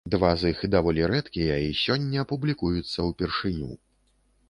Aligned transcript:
Два 0.13 0.29
з 0.43 0.49
іх 0.53 0.63
даволі 0.75 1.05
рэдкія 1.11 1.59
і 1.67 1.77
сёння 1.83 2.27
публікуюцца 2.35 2.99
ўпершыню. 3.13 3.73